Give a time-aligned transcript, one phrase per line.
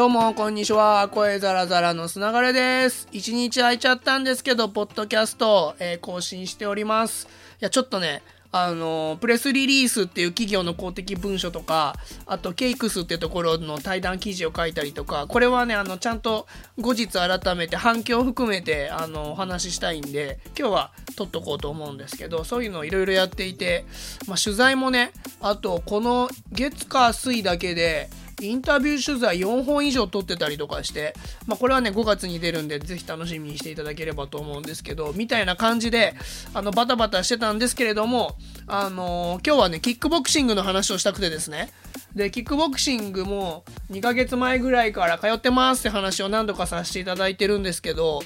[0.00, 1.10] どうも、こんにちは。
[1.10, 3.06] 声ザラザラのつながれです。
[3.12, 7.28] 一日空いちゃったんですけど、ポッドキャスト、えー更新しております。
[7.60, 16.46] いや、ちょっとね、あのプレスリリースっていう企業の公的文書とか、あと、ケイクスってところの対談記事を書いたりとか、これはね、あの、ちゃんと
[16.78, 23.84] 後日改めて反響を含めて、あの、お話ししたいんで、今日は撮っとこうと思うんですけど、そういうのをいろいろやっていて、
[24.26, 25.12] まあ、取材もね、
[25.42, 28.08] あと、この月火水だけで、
[28.40, 31.14] インタビュー取材4本以上撮ってたりとかして、
[31.46, 36.14] まあ、これはね5月に出るんでぜひ楽しみにしていただければと思うんですけどみたいな感じで
[36.54, 38.36] あのバタバタしてたんですけれども、
[38.66, 41.72] あのー今日はねキックボクシングの話をしたくてですね。
[42.14, 48.22] でキックボクシングも2ヶ月前ぐらいから通ってますって話を何度かさせていただいてるんですけど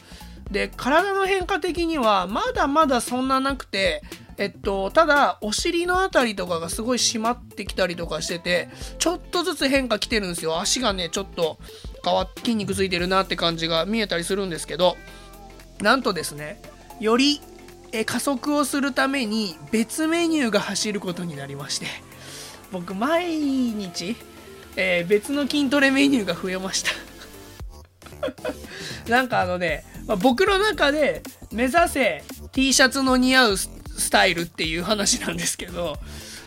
[0.50, 4.02] で体の変化的にはまだまだそんななくて
[4.36, 8.68] えっと、ただお尻のあたりとかがすごい締まってきたりとかしてて
[8.98, 10.60] ちょっとずつ変化来てるんですよ。
[10.60, 11.58] 足がねちょっと
[12.04, 14.96] 変わっ筋肉ついてるなって感じが見えたりするんですけど
[15.80, 16.60] なんとですね
[17.00, 17.40] より
[17.92, 21.86] え加速をするために別メニューが走ることになりまして
[22.72, 24.16] 僕毎日、
[24.76, 26.90] えー別の筋トレメニューが増えました。
[29.08, 35.96] なんかあのね、まあ僕の中で目指せ T シャツの似合うススタイルっていう話なんですけど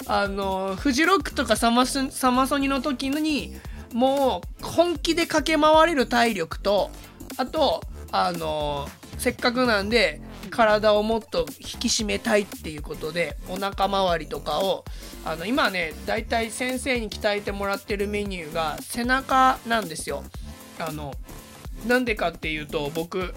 [0.06, 3.56] あのフジロックとかサマスサマソニの時に
[3.94, 6.92] もう本気で駆け回れる体力と
[7.38, 7.82] あと
[8.12, 8.88] あの
[9.18, 14.86] せっかくなんで体をもっと引き締めたいっていうことでお腹周りとかを
[15.26, 20.24] あの今ねだいたい先生に鍛えてもらってるメニューが背中なんですよ。
[20.80, 21.14] あの
[21.86, 23.34] なんでかっていうと僕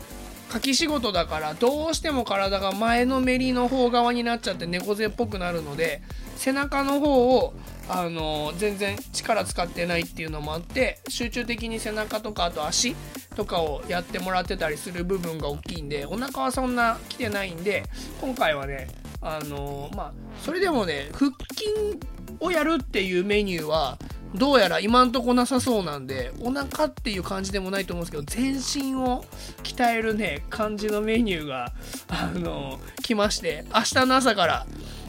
[0.53, 6.03] 書き仕事だからどうしても体が前のめりの方側になっちゃって猫背っぽくなるので
[6.37, 7.55] 背中の方を
[7.89, 12.97] あの全然力使ってないっていうのもあって集中的に背中とかあと足
[13.37, 17.85] とかをやってもらってたりする部分が大きいんでお腹はそんな来てないんで
[18.21, 18.89] 今回はね
[19.23, 21.99] あのまあそれでもね腹筋
[22.41, 23.99] をやるっていうメニューは
[24.35, 29.25] どうやら今んとこなさそうなんでお腹っていう感じでもないと思うんですけど全身を
[29.63, 31.73] 鍛えるね感じのメニューが
[32.09, 34.67] あの来まして明日の朝から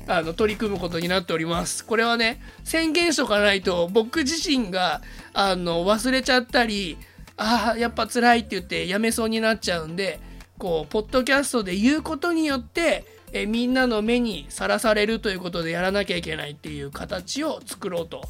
[0.07, 1.85] あの取り組むことになっております。
[1.85, 5.01] これはね宣言しとかないと僕自身が
[5.33, 6.97] あの忘れちゃったり
[7.37, 10.19] ああやっぱ辛いって言ってやめそうになっちゃうんで
[10.57, 18.23] こうポッドキャストで言うことによってえみんなの目にさらされるということでやらなきゃいけないっていう形を作ろうと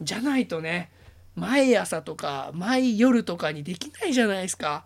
[0.00, 0.90] じゃないとね
[1.34, 4.84] 毎朝とか毎夜とかにできないじゃないですか。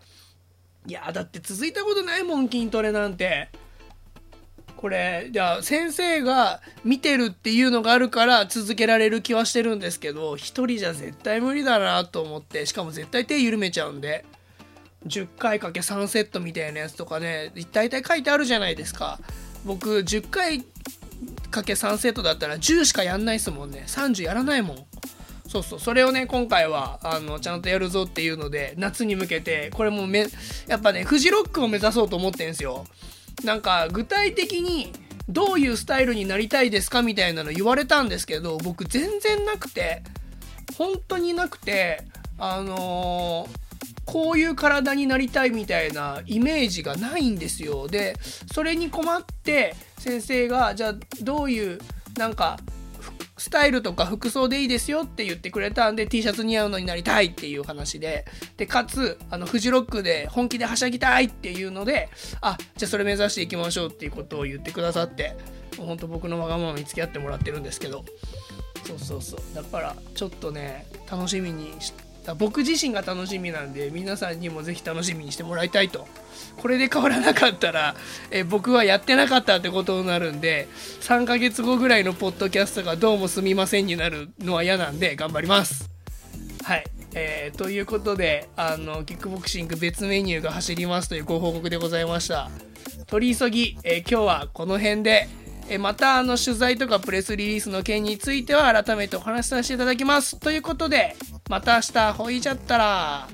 [0.86, 3.48] いやだって続いたことないもん筋トレなんて。
[4.76, 14.24] これじゃあ先生が見てるっていうのがあるから続けられる気はしてるんですけど一人じゃ絶対無理だなと思ってしかも絶対手緩めちゃうんで。
[15.06, 19.18] 10回かけ3セットみたいなやつとかね大体書いてあるじゃないですか。
[19.64, 20.64] 僕10回
[21.60, 23.84] 3セットだったら10しかやんないっすもんね。
[23.86, 24.86] 30やらないもん。
[25.48, 25.80] そうそう。
[25.80, 30.26] それをね今回はあのちゃんとやるぞっていうので夏に向けてこれもめ
[30.66, 32.86] やっぱねフジロックを目指そうと思ってんすよ。
[33.44, 34.92] なんか具体的に
[35.28, 40.02] どういうスタイルになりたいですかみたいなの言われたんですけど僕全然なくて
[40.76, 42.02] 本当になくて
[42.38, 43.71] あのー
[44.04, 47.88] こういう体になりたいみたいなイメージがないんですよ。
[47.88, 48.16] で
[48.52, 51.78] それに困って先生がじゃあどういう
[52.16, 52.58] なんか
[53.38, 58.24] スタイルとか服装でいいですよって言ってくれたんで T シャツ似合うのになりたいっていう話で。
[58.56, 62.08] でかつあのフジロックで本気ではしゃぎたいっていうので
[62.40, 65.36] あじゃあそれ目指していきましょうっていうことを言ってくださって
[65.78, 68.04] もうほんと僕のわがままに付き合ってもらってるんですけど。
[68.86, 69.40] そうそうそう。
[69.54, 71.92] だからちょっとね楽しみにし
[72.38, 76.06] 僕自身が楽しみなんで皆さんにもぜひ楽しみにしてもらいたいと。
[76.56, 77.94] これで変わらなかったら
[78.30, 80.68] え僕はやってなかったってことになるんで
[81.00, 85.90] 3ヶ月後ぐらいのポッドキャストがどうもすみませんになるのは嫌なんで頑張ります。
[86.62, 86.84] はい。
[87.14, 92.50] えーということであのキックボクシング別メニューが走りますというご報告でございました。
[93.06, 95.28] 取り急ぎ、えー今日はこの辺で
[95.68, 100.38] えまたあの取材とかプレスリリースの件については改めてお話しさせていただきます。
[100.38, 101.16] ということで
[101.48, 103.28] また明日ほいじゃったら。